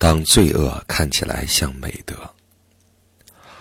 [0.00, 2.16] 当罪恶看起来像美德。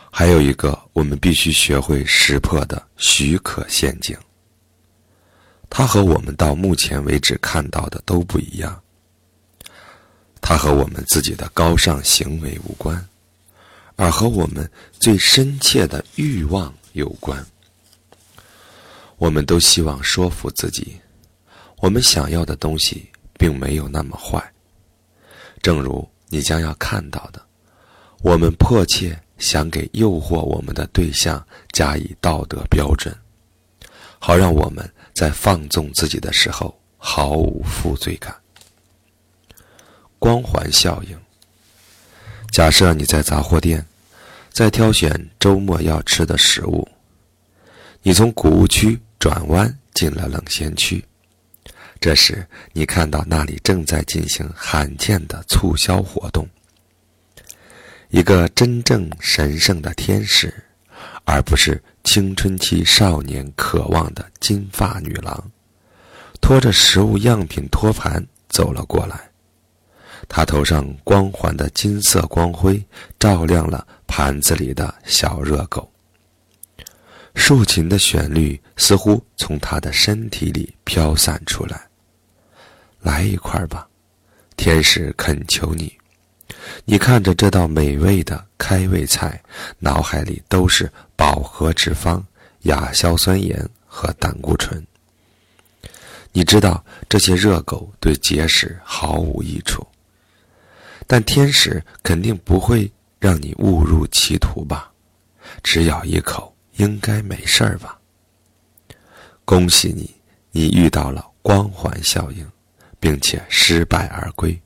[0.10, 4.18] 还有一个我们必须学会识破的许可陷阱。
[5.70, 8.82] 它和我们到目前为止看到的都不一样。
[10.40, 13.06] 它和我们自己的高尚行为无关，
[13.98, 17.46] 而和我们最深切的欲望有关。
[19.18, 20.98] 我们都希望说服自己，
[21.82, 24.42] 我们想要的东西并没有那么坏。
[25.62, 27.42] 正如你将要看到的，
[28.22, 33.14] 我们迫切想给诱惑我们的对象加以道德标准，
[34.20, 38.34] 好让我们在放纵自己的时候毫无负罪感。
[40.18, 41.18] 光环效应。
[42.52, 43.86] 假设你在杂货店，
[44.52, 46.88] 在挑选周末要吃的食物，
[48.02, 48.98] 你从谷物区。
[49.20, 51.04] 转弯进了冷鲜区，
[52.00, 56.48] 这时你看到那里正在进行罕见的促销活动。
[58.10, 60.54] 一个真正神圣的天使，
[61.26, 65.52] 而不是青春期少年渴望的金发女郎，
[66.42, 69.30] 拖着食物样品托盘走了过来。
[70.28, 72.84] 他头上光环的金色光辉
[73.20, 75.92] 照亮了盘子里的小热狗。
[77.36, 81.89] 竖琴的旋律似乎从他的身体里飘散出来。
[83.02, 83.88] 来一块吧，
[84.56, 85.92] 天使恳求你。
[86.86, 89.42] 你看着这道美味的开胃菜，
[89.80, 92.22] 脑海里都是饱和脂肪、
[92.64, 94.86] 亚硝酸盐和胆固醇。
[96.32, 99.86] 你知道这些热狗对结石毫无益处，
[101.08, 104.92] 但天使肯定不会让你误入歧途吧？
[105.64, 106.56] 只咬一口。
[106.76, 108.00] 应该没事儿吧？
[109.44, 110.16] 恭喜你，
[110.50, 112.50] 你遇到了光环效应，
[113.00, 114.60] 并且失败而归。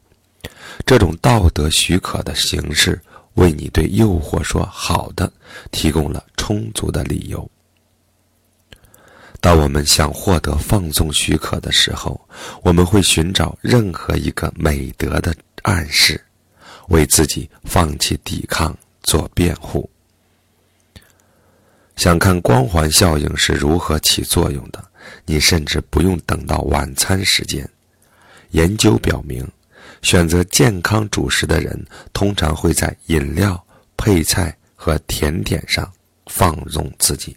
[0.86, 3.00] 这种道德许可的形式，
[3.36, 5.32] 为你对诱惑说好的
[5.72, 7.50] 提供了充足的理由。
[9.40, 12.20] 当我们想获得放纵许可的时候，
[12.62, 16.24] 我们会寻找任何一个美德的暗示，
[16.88, 19.90] 为自己放弃抵抗做辩护。
[21.98, 24.84] 想看光环效应是如何起作用的，
[25.26, 27.70] 你甚至不用等到晚餐时间。
[28.54, 29.48] 研究表明，
[30.02, 33.62] 选择健康主食的人通常会在饮料、
[33.98, 35.92] 配菜和甜点上
[36.28, 37.36] 放纵自己。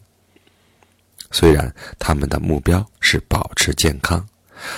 [1.31, 4.27] 虽然他们的目标是保持健康，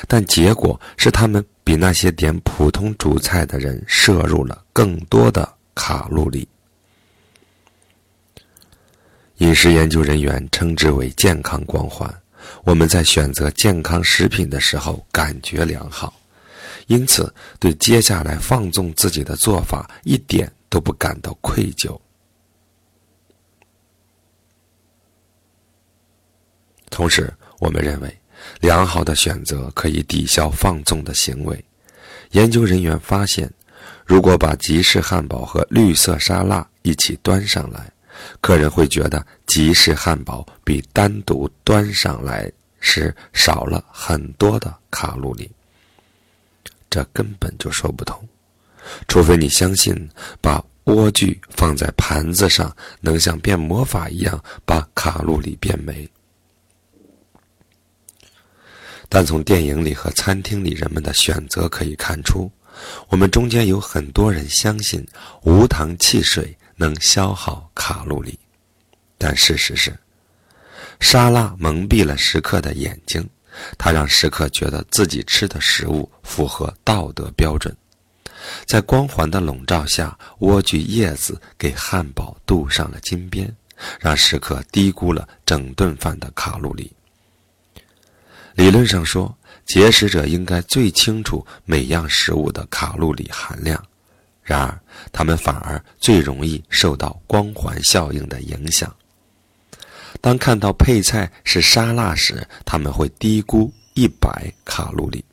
[0.06, 6.49] 但结果是他们比那些点普通主菜的人摄入了更多的卡路里。
[9.38, 12.12] 饮食研究人员称之为健康光环。
[12.65, 16.18] 我们在选择健康食品的时候感觉良好，
[16.88, 21.99] 因此对接下来放纵自己的做法一点都不感到愧疚。
[26.91, 28.19] 同时，我们认为
[28.60, 31.65] 良好的选择可以抵消放纵的行为。
[32.32, 33.49] 研究人员发现，
[34.05, 37.91] 如果把吉士汉堡和绿色沙拉一起端上来。
[38.41, 42.50] 客人会觉得吉士汉堡比单独端上来
[42.81, 45.49] 时少了很多的卡路里。
[46.88, 48.26] 这根本就说不通，
[49.06, 49.94] 除非你相信
[50.41, 56.09] 把莴苣放在盘子上能像变魔法一样把卡路里变没。
[59.09, 62.50] 但从电影里和餐厅里人们的选择可以看出，
[63.09, 65.06] 我们中间有很多人相信
[65.43, 66.55] 无糖汽水。
[66.81, 68.38] 能消耗卡路里，
[69.19, 69.93] 但事实是，
[71.00, 73.28] 沙拉蒙蔽了食客的眼睛，
[73.77, 77.77] 它让食客觉得自己吃的食物符合道德标准。
[78.65, 83.53] 在光环的笼罩下，莴苣叶子给汉堡镀上了金边，
[84.01, 86.93] 让食客低估了整顿饭的卡路里。
[88.55, 89.37] 理论上说，
[89.67, 93.83] 节食者应该最清楚每样食物的卡路里含量。
[94.43, 94.81] 然而，
[95.12, 98.94] 他们反而最容易受到光环效应的影响。
[100.20, 105.25] 当看到配菜是沙拉时，他们会低估一百卡路里。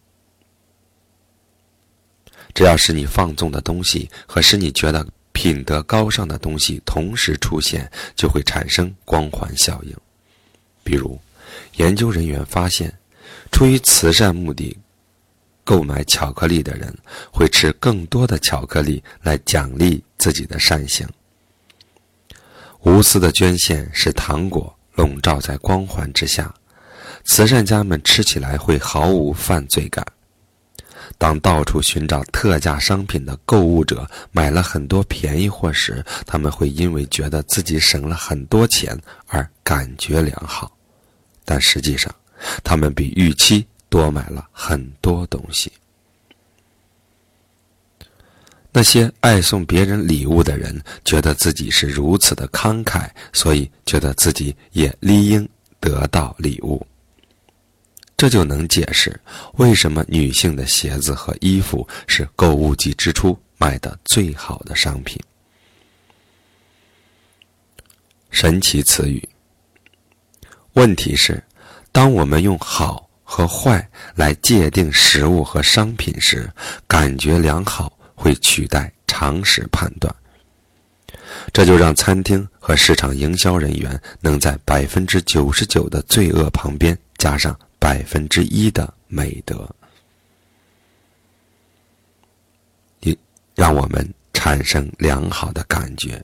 [2.53, 9.93] 只要使你放纵的东西和使你觉得品德高尚的东西同时出现，就会产生光环效应。
[10.83, 11.19] 比如，
[11.75, 12.93] 研究人员发现，
[13.51, 14.77] 出于慈善目的。
[15.67, 16.95] 购买巧克力的人
[17.31, 21.09] 会吃更多的巧克力来奖励自己的善行。
[22.85, 26.53] 无私的捐献使糖果笼罩在光环之下，
[27.23, 30.05] 慈善家们吃起来会毫无犯罪感。
[31.17, 38.95] 当到处寻找特价商品的购物者买了很多便宜货时，他们会因为觉得自己省了很多钱
[39.27, 40.71] 而感觉良好，
[41.43, 42.13] 但实际上，
[42.63, 45.71] 他们比预期多买了很多东西。
[48.77, 55.47] 那些爱送别人礼物的人，觉得自己是如此的慷慨，所以觉得自己也理应
[55.79, 56.85] 得到礼物。
[58.17, 59.17] 这就能解释
[59.53, 65.17] 为什么女性的鞋子和衣服是购物季之初卖的最好的商品。
[68.29, 69.25] 神奇词语。
[70.73, 71.41] 问题是，
[71.93, 76.51] 当我们用好和坏来界定食物和商品时，
[76.85, 77.94] 感觉良好。
[78.25, 80.11] 会取代常识判断，
[81.53, 89.69] 这就让餐厅和市场营销人员能在百分之九十九的罪恶旁边加上百分之一的美德，
[93.01, 93.15] 也
[93.53, 96.19] 让我们产生良好的感觉，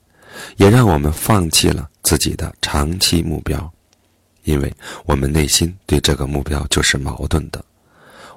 [0.57, 3.71] 也让我们放弃了自己的长期目标，
[4.45, 4.73] 因为
[5.05, 7.63] 我们内心对这个目标就是矛盾的。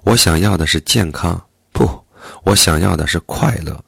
[0.03, 2.04] 我想要的是健康，不。
[2.43, 3.85] 我想要的是快乐，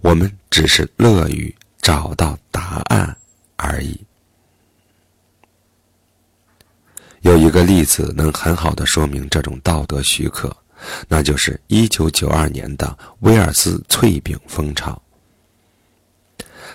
[0.00, 3.16] 我们只是乐于找到答案
[3.56, 4.00] 而已。
[7.20, 10.54] 有一个例子能很好的说明这种道德许可，
[11.06, 15.00] 那就是一九九二年的威尔斯脆饼风潮。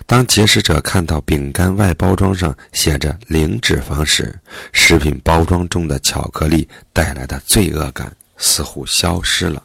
[0.05, 4.39] 当节食者看到饼干外包装上写着零脂肪时，
[4.71, 9.61] 食品包装中的巧克力带来的罪恶感似乎消失了。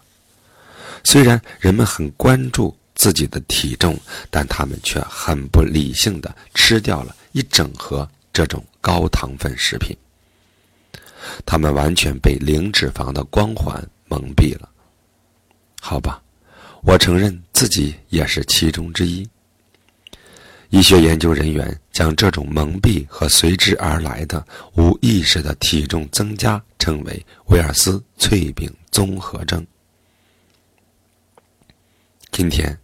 [1.04, 3.98] 虽然人们很关注自己的体重，
[4.30, 9.96] 但他们却很不理性的吃掉了一整盒这种高糖分食品。
[11.46, 14.68] 他们完全被零脂肪的光环蒙蔽了。
[15.80, 16.22] 好吧，
[16.82, 19.28] 我承认自己也是其中之一。
[20.70, 24.44] 医学研究人员将这种蒙蔽和随之而来的
[24.74, 29.64] 无意识的体重增加称为威尔斯脆饼综合症。
[32.32, 32.76] 今天，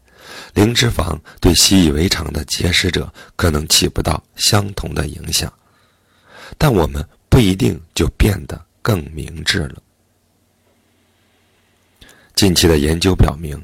[0.52, 5.50] 零脂肪对习以为常的节食者可能起不到相同的影响，
[6.58, 9.82] 但我们不一定就变得更明智了。
[12.34, 13.58] 近期的研究表明，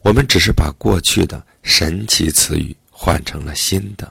[0.00, 4.10] 我们只是把过去的神奇词语换成了新的。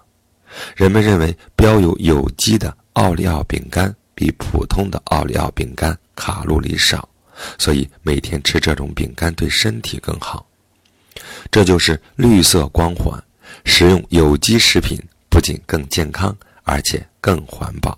[0.75, 7.09] 人们认为标有有机的奥利奥饼干比普通的奥利奥饼干卡路里少，
[7.57, 10.47] 所以每天吃这种饼干对身体更好。
[11.55, 13.17] 这就是绿色光环，
[13.63, 17.97] 食用有机食品不仅更健康，而且更环保。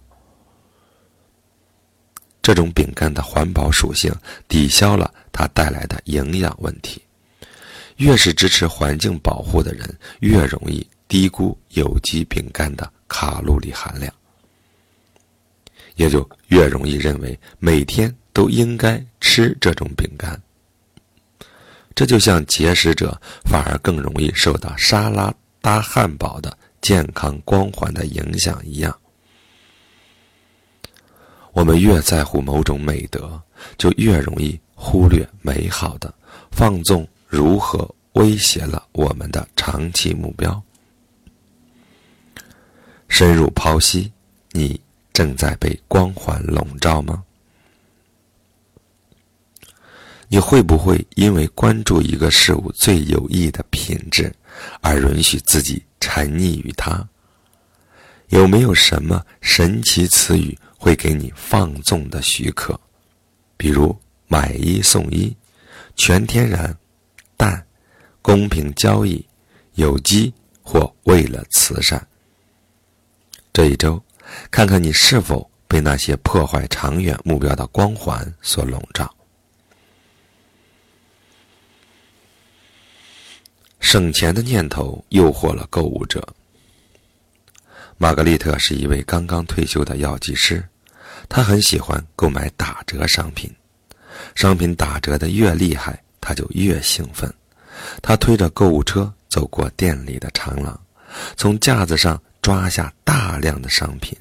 [2.39, 4.13] 这种饼干的环保属性
[4.47, 7.01] 抵消了它带来的营养问题。
[7.95, 14.13] 越是支持环境保护的人，越容易低估有机饼干的卡路里含量，
[15.95, 20.39] 也就越容易认为每天都应该吃这种饼干。
[21.97, 28.95] 这就像节食者反而更容易受到沙拉搭汉堡的健康光环的影响一样。
[31.53, 33.41] 我们越在乎某种美德，
[33.79, 36.13] 就越容易忽略美好的，
[36.51, 40.61] 放纵如何威胁了我们的长期目标。
[43.07, 44.11] 深入剖析，
[44.51, 44.79] 你
[45.13, 47.23] 正在被光环笼罩吗？
[50.29, 54.33] 你会不会因为关注一个事物最有益的品质，
[54.81, 57.07] 而允许自己沉溺于它？
[58.29, 62.77] 有没有什么神奇词语会给你放纵的许可？
[63.55, 65.33] 比如买一送一、
[65.95, 66.77] 全天然、
[67.37, 67.65] 但、
[68.21, 69.25] 公平交易、
[69.75, 72.05] 有机或为了慈善？
[73.53, 74.03] 这一周，
[74.51, 79.09] 看看你是否被那些破坏长远目标的光环所笼罩。
[83.89, 86.21] 省钱的念头诱惑了购物者。
[87.97, 90.61] 玛格丽特是一位刚刚退休的药剂师，
[91.29, 93.49] 她很喜欢购买打折商品，
[94.35, 97.33] 商品打折的越厉害，她就越兴奋。
[98.01, 100.77] 她推着购物车走过店里的长廊，
[101.37, 104.17] 从架子上抓下大量的商品。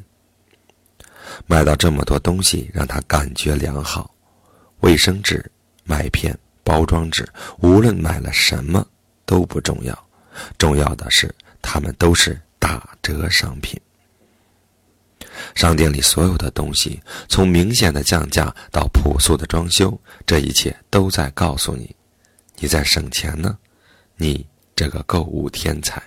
[1.49, 4.15] 买到这么多东西让她感觉良好，
[4.79, 5.45] 卫生纸、
[5.83, 8.87] 麦片、包装纸，无论买了什么。
[9.26, 10.09] 都不重要，
[10.56, 13.78] 重要的是它们都是打折商品。
[15.54, 21.95] 商店里所有的东西，从明显的降价到朴素的装修，这一切都在告诉你，
[22.59, 23.59] 你在省钱呢，
[24.16, 26.02] 你这个购物天才。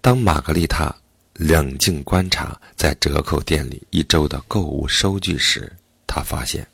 [0.00, 0.92] 当玛格丽塔
[1.34, 5.72] 冷静观察在折扣店里一周的购物收据时，
[6.08, 6.66] 她发现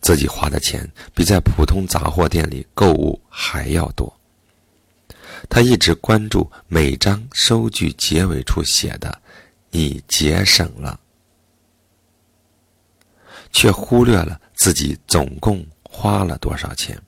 [0.00, 4.12] 自己花的钱比在普通杂货店里购物还要多。
[5.48, 9.20] 他一直关注每张收据结尾处写的
[9.70, 10.98] “你节省了”，
[13.52, 17.00] 却忽略了自己总共花了多少钱。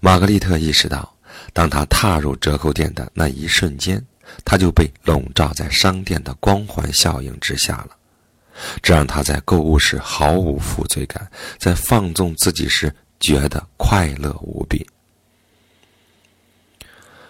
[0.00, 1.12] 玛格丽特意识到。
[1.52, 4.04] 当他踏入折扣店的那一瞬间，
[4.44, 7.96] 他就被笼罩在商店的光环效应之下了，
[8.82, 14.86] 这让他在购物时毫无负罪感，在放纵自己时觉得快乐无比。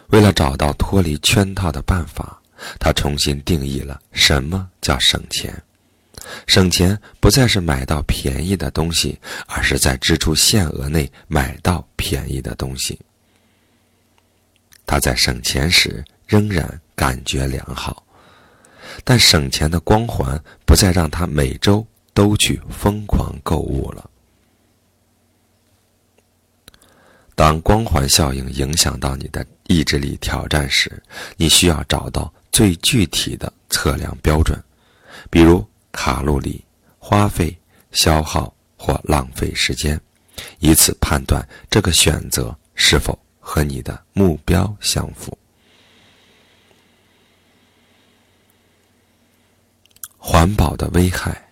[0.09, 2.41] 为了找到脱离圈套的办法，
[2.79, 5.63] 他重新定义了什么叫省钱。
[6.47, 12.99] 省钱不再是买到便宜的东西，而是在支出限额内买到便宜的东西。
[14.85, 18.05] 他在省钱时仍然感觉良好，
[19.05, 24.09] 但省钱的光环不再让他每周都去疯狂购物了。
[27.35, 31.03] 当光环效应影响到你的意志力挑战时，
[31.37, 34.63] 你需要找到最具体的测量标准，
[35.31, 36.65] 比如卡路里、
[36.99, 37.57] 花费、
[37.93, 40.01] 消耗或浪费时间，
[40.59, 43.19] 以此判断这个选择是否。
[43.43, 45.37] 和你的目标相符。
[50.23, 51.49] 环保的危害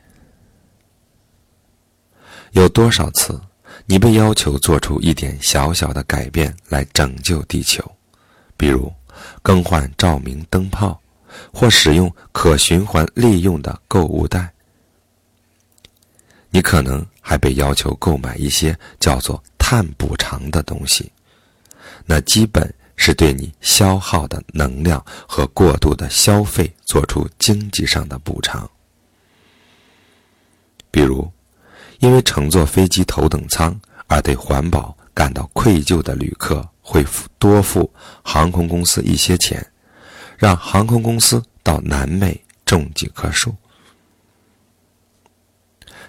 [2.52, 3.40] 有多少次，
[3.87, 7.82] 你被要求做出一点小小的改变来拯救地球？
[8.56, 8.92] 比如
[9.42, 11.00] 更换照明灯泡，
[11.52, 14.52] 或使用可循环利用的购物袋。
[16.50, 21.10] 你可能还被要求购买一些叫做碳补偿的东西。
[22.04, 28.69] 那基本是对你消耗的能量和过度的消费做出经济上的补偿。
[30.90, 31.31] 比如，
[32.00, 37.05] 因为乘坐飞机头等舱而对环保感到愧疚的旅客，会
[37.38, 37.90] 多付
[38.23, 39.64] 航空公司一些钱，
[40.37, 43.55] 让航空公司到南美种几棵树。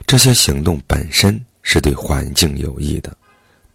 [0.08, 3.16] 这些行动本身是对环境有益的。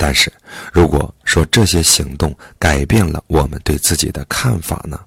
[0.07, 0.31] 但是，
[0.71, 5.01] 如果说这些行动改变了我们对自己的看法呢？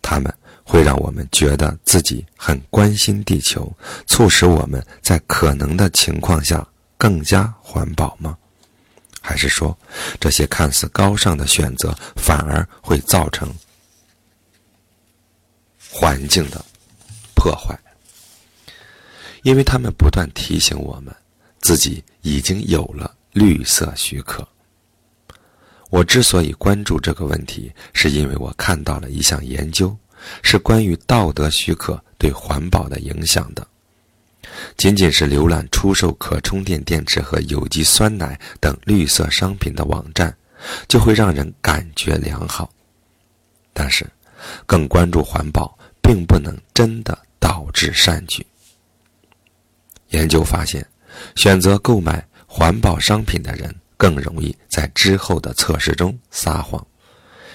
[0.00, 3.70] 他们会让我们觉得自己很关心地球，
[4.06, 8.34] 促使我们在可能的情况下更加环保吗？
[9.20, 9.78] 还是说，
[10.18, 13.54] 这些看似高尚的选择反而会造成
[15.90, 16.64] 环境的
[17.34, 17.78] 破坏？
[19.42, 21.14] 因为他们不断提醒我们，
[21.60, 23.16] 自己已经有了。
[23.32, 24.46] 绿色许可。
[25.88, 29.96] 我之所以关注这个问题，是因为我看到了一项研究，
[30.40, 33.66] 是关于道德许可对环保的影响的。
[34.76, 40.32] 仅仅是浏览出售可充电电池和有机酸奶等绿色商品的网站，
[40.86, 42.72] 就会让人感觉良好。
[43.72, 44.08] 但是，
[44.66, 48.46] 更关注环保，并不能真的导致善举。
[50.10, 50.86] 研究发现，
[51.34, 52.24] 选择购买。
[52.52, 56.84] 环保商品的人更容易在之后的测试中撒谎，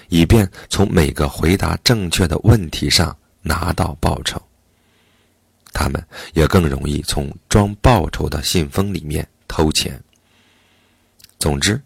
[0.07, 4.41] 以便从每个回答正确的问题上拿到报酬。
[5.73, 6.01] 他们
[6.33, 10.01] 也更容易从装报酬的信封里面偷钱。
[11.39, 11.79] 总之，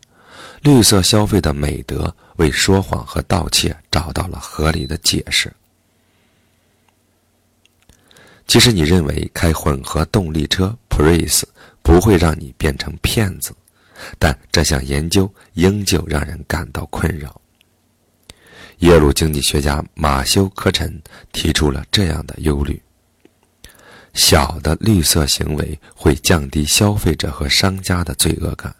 [0.61, 5.51] 绿色消费的美德为说谎和盗窃找到了合理的解释。
[8.45, 11.41] 其实，你认为开混合动力车 Prius？
[11.89, 13.51] 不会让你变成骗子，
[14.19, 17.41] 但这项研究仍旧让人感到困扰。
[18.81, 22.79] 耶鲁经济学家马修·科臣提出了这样的忧虑：
[24.13, 28.73] 小的绿色行为会降低消费者和商家的罪恶感，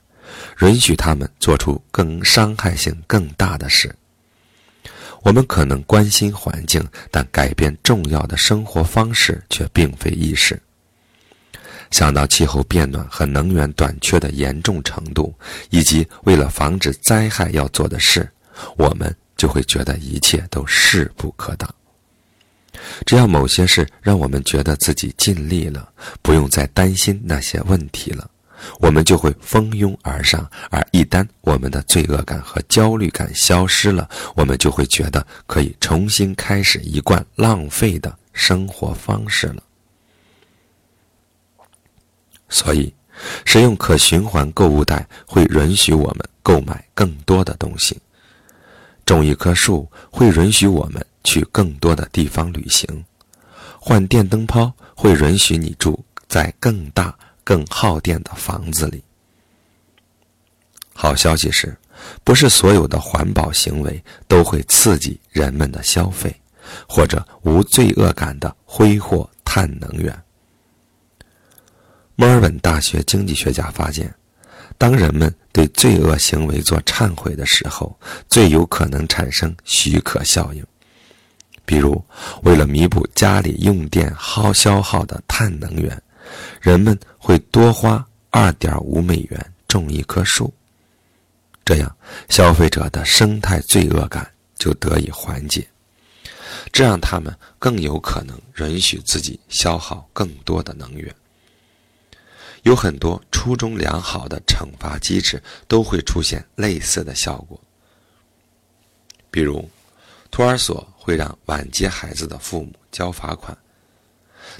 [0.61, 3.93] 允许他们做出更伤害性更大的事。
[5.23, 10.61] 我们可能关心环境，但改变重要的生活方式却并非易事。
[11.91, 15.34] 想到气候变暖和能源短缺的严重程度，
[15.69, 18.29] 以及为了防止灾害要做的事，
[18.77, 21.74] 我们就会觉得一切都势不可挡。
[23.05, 25.89] 只要某些事让我们觉得自己尽力了，
[26.22, 28.29] 不用再担心那些问题了，
[28.79, 30.50] 我们就会蜂拥而上。
[30.69, 39.63] 而一旦我们的罪恶感和焦虑感消失了，我们就会觉得可以重新开始一贯浪费的生活方式了。
[42.50, 42.94] 所以，
[43.46, 47.98] 使用可循环购物袋会允许我们购买更多的东西。
[49.06, 52.88] 种一棵树会允许我们去更多的地方旅行。
[53.79, 59.03] 换电灯泡会允许你住在更大、更耗电的房子里。
[60.94, 61.75] 好消息是，
[62.24, 66.36] 不是所有的环保行为都会刺激人们的消费，
[66.88, 70.13] 或者无罪恶感的挥霍碳能源。
[72.19, 74.13] 墨尔本大学经济学家发现，
[74.77, 77.97] 当人们对罪恶行为做忏悔的时候，
[78.27, 80.61] 最有可能产生许可效应。
[81.63, 82.03] 比如，
[82.43, 85.97] 为了弥补家里用电耗消耗的碳能源，
[86.59, 90.53] 人们会多花二点五美元种一棵树。
[91.63, 91.95] 这样，
[92.27, 95.65] 消费者的生态罪恶感就得以缓解，
[96.73, 101.15] 这让他们更有可能允许自己消耗更多的能源。
[102.69, 107.59] 有很多初衷良好的惩罚机制都会出现类似的效果，
[109.31, 109.67] 比如，
[110.29, 113.57] 托儿所会让晚接孩子的父母交罚款，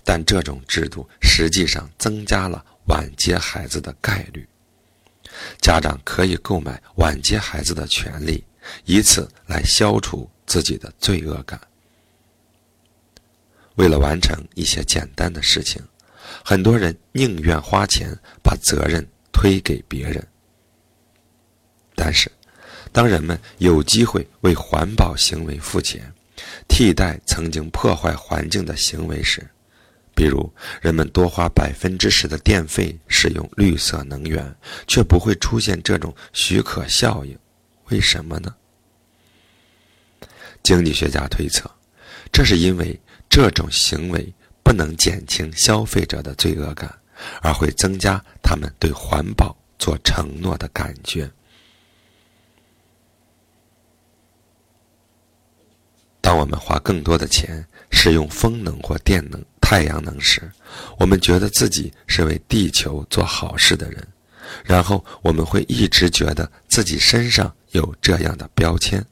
[0.03, 4.43] 但这种制度实际上增加了晚接孩子的概率。
[5.61, 8.43] 家长可以购买晚接孩子的权利，
[8.85, 11.61] 以此来消除自己的罪恶感。
[13.75, 15.79] 为了完成一些简单的事情。
[16.43, 18.09] 很多人宁愿花钱
[18.43, 20.25] 把责任推给别人，
[21.95, 22.31] 但是，
[22.91, 26.12] 当人们有机会为环保行为付钱，
[26.67, 29.48] 替代曾经破坏环境的行为时，
[30.15, 34.55] 比如人们多花百分之十的电费使用绿色能源，
[34.88, 37.38] 却不会出现这种许可效应，
[37.89, 38.53] 为什么呢？
[40.63, 41.69] 经济学家推测，
[42.31, 44.33] 这是因为这种行为。
[44.69, 46.95] 不能减轻消费者的罪恶感，
[47.41, 51.27] 而会增加他们对环保做承诺的感觉。
[56.21, 60.47] 当我们花更多的钱使用风能或电能、太阳能时，
[60.99, 64.08] 我们觉得自己是为地球做好事的人，
[64.63, 69.03] 然后我们会一直觉得自己身上有这样的标签。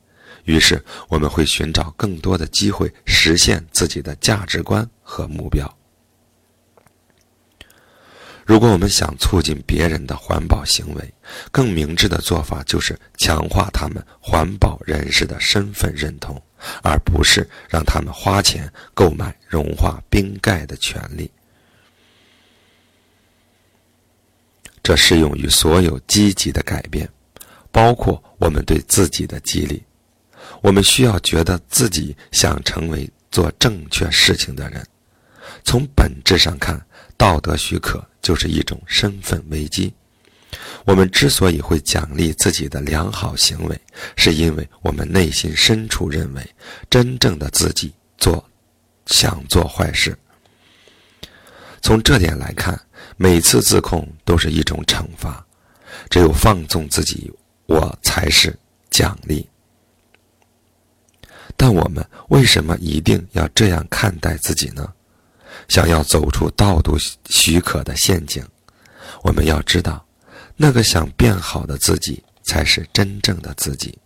[0.48, 5.72] 于是，我们会寻找更多的机会实现自己的价值观和目标。
[8.46, 11.14] 如果我们想促进别人的环保行为，
[11.52, 16.42] 更明智的做法就是强化他们环保人士的身份认同，
[16.82, 21.30] 而不是让他们花钱购买融化冰盖的权利。
[24.82, 27.10] 这适用于所有积极的改变，
[27.70, 29.84] 包括我们对自己的激励。
[30.62, 34.86] 我们需要觉得自己想成为做正确事情的人。
[35.64, 36.80] 从本质上看，
[37.16, 39.94] 道德许可就是一种身份危机。
[40.86, 43.80] 我们之所以会奖励自己的良好行为，
[44.16, 46.56] 是因为我们内心深处认为，
[46.90, 48.44] 真正的自己做
[49.08, 50.18] 想做坏事。
[51.82, 52.80] 从这点来看，
[53.18, 55.46] 每次自控都是一种惩罚。
[56.10, 57.32] 只有放纵自己，
[57.66, 58.58] 我才是
[58.90, 59.48] 奖励。
[61.58, 64.88] 但我们为什么一定要这样看待自己呢？
[65.68, 66.94] 想要走出道德
[67.30, 68.46] 许可的陷阱，
[69.24, 70.06] 我们要知道，
[70.56, 73.98] 那个想变好的自己才是真正的自己，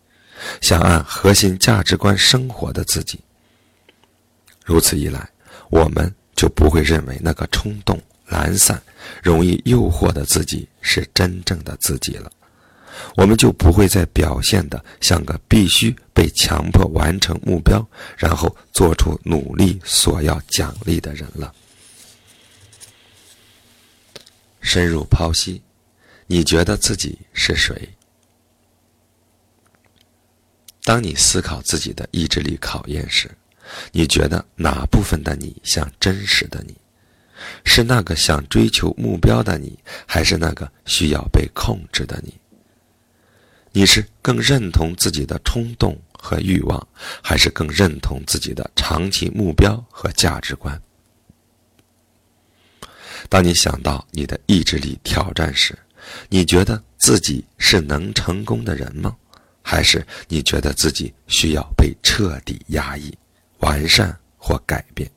[0.62, 3.20] 想按核心价值观生活的自己。
[4.64, 5.30] 如此一来，
[5.70, 8.82] 我们就不会认为那个冲动、懒散、
[9.22, 12.32] 容易诱惑的自己是真正的自己了。
[13.16, 17.86] 我们就不会再表现的像个必须被强迫完成目标，
[18.18, 21.54] 然后做出努力索要奖励的人了。
[24.62, 25.62] 深入剖析，
[26.28, 27.90] 你觉得自己是谁？
[30.84, 33.30] 当你思考自己的意志力考验时，
[33.92, 36.76] 你觉得哪部分的你像真实的你？
[37.66, 42.34] 是那个想追求目标的你，还是那个需要被控制的你？
[43.72, 46.88] 你是更认同自己的冲动和欲望，
[47.24, 50.82] 还是更认同自己的长期目标和价值观？
[53.30, 55.78] 当你想到你的意志力挑战时，
[56.28, 59.16] 你觉得自己是能成功的人吗？
[59.64, 63.16] 还是你觉得自己需要被彻底压抑、
[63.60, 65.10] 完善或改变？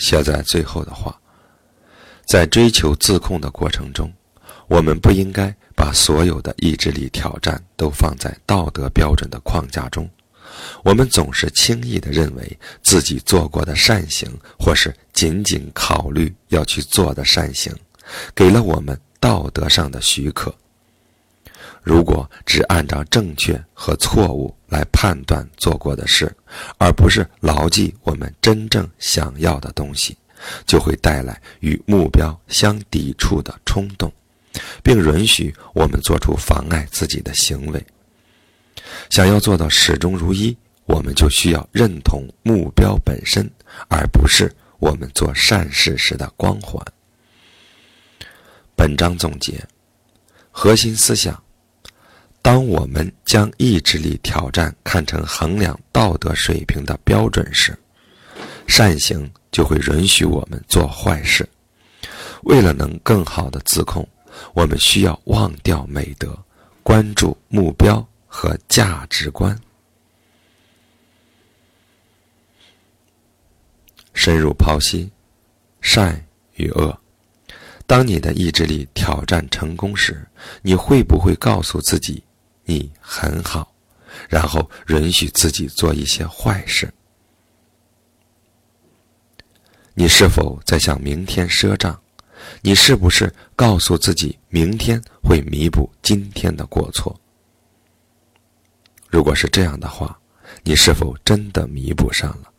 [0.00, 1.16] 写在最后的话，
[2.26, 4.12] 在追求自控的过程中，
[4.66, 10.08] 我们不应该把所有的意志力挑战都放在道德标准的框架中，
[10.82, 17.72] 我们总是轻易地认为自己做过的善行，或是仅仅考虑要去做的善行，
[18.34, 20.54] 给了我们道德上的许可。
[21.82, 26.30] 如果只按照正确和错误来判断做过的事，
[26.78, 30.16] 而不是牢记我们真正想要的东西，
[30.66, 34.12] 就会带来与目标相抵触的冲动，
[34.82, 37.84] 并允许我们做出妨碍自己的行为。
[39.08, 43.50] 想要做到始终如一，我们就需要认同目标本身，
[43.88, 46.84] 而不是我们做善事时的光环。
[48.76, 49.66] 本章总结
[50.50, 51.42] 核心思想。
[52.42, 57.78] 当我们将意志力挑战看成衡量道德水平的标准时，
[58.66, 61.48] 善行就会允许我们做坏事。
[62.44, 64.08] 为了能更好的自控，
[64.54, 66.36] 我们需要忘掉美德，
[66.82, 69.58] 关注目标和价值观。
[74.14, 75.10] 深入剖析
[75.82, 76.24] 善
[76.54, 76.98] 与恶。
[77.86, 80.26] 当你的意志力挑战成功时，
[80.62, 82.22] 你会不会告诉自己？
[82.70, 83.74] 你很好，
[84.28, 86.88] 然后允许自己做一些坏事。
[89.92, 92.00] 你是否在向明天赊账？
[92.62, 97.20] 你是不是告诉自己明天会弥补今天的过错？
[99.08, 100.16] 如果是这样的话，
[100.62, 102.52] 你是否真的弥补上了？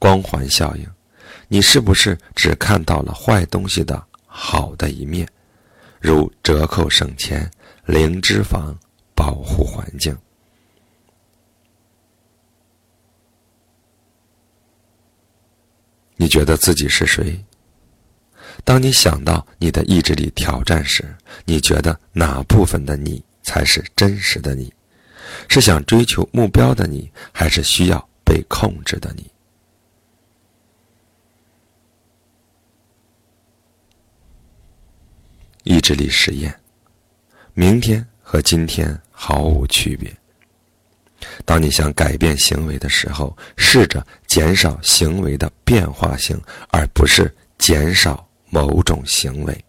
[0.00, 0.84] 光环效应，
[1.46, 5.28] 你是不是只看到了坏东西的好的一面，
[6.00, 7.48] 如折扣省钱？
[7.86, 8.74] 零脂肪，
[9.14, 10.16] 保护环境。
[16.16, 17.44] 你觉得自己是谁？
[18.64, 24.72] 当你想到你的意志力挑战时，你觉得哪部分的你才是真实的你？
[25.48, 29.30] 是想追求目标的你，还是需要被控制的你？
[35.64, 36.63] 意志力实验。
[37.56, 40.12] 明天和今天毫无区别。
[41.44, 46.38] 当你想改变行为的时候，试着减少行为的变化性，
[46.70, 49.64] 而不是减少某种行为。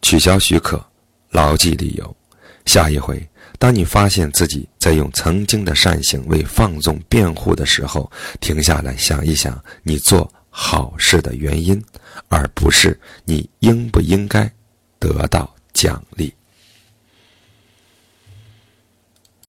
[0.00, 0.82] 取消许可，
[1.30, 2.16] 牢记理由。
[2.64, 11.80] 下一回，当你发现自己在用曾经的善行为放纵辩护的时候，停下来想一想你做好事的原因，
[12.28, 14.50] 而不是你应不应该。
[14.98, 16.35] 得到奖励。